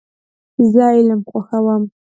زه 0.71 0.83
علم 0.95 1.21
خوښوم. 1.29 1.83